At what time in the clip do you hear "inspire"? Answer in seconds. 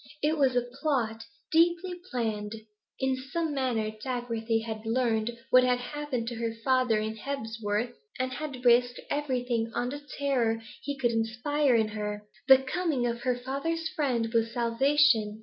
11.11-11.75